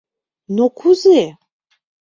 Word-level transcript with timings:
—Но 0.55 0.65
кузе? 0.77 1.21